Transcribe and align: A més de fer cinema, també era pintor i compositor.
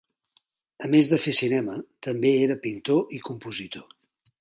A 0.87 0.89
més 0.93 1.11
de 1.11 1.19
fer 1.27 1.35
cinema, 1.41 1.77
també 2.09 2.35
era 2.49 2.59
pintor 2.67 3.17
i 3.19 3.25
compositor. 3.33 3.91